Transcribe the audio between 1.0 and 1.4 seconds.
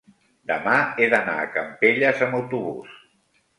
he d'anar